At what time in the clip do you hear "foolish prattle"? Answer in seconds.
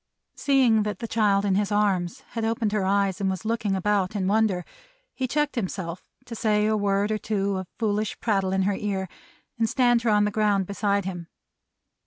7.77-8.51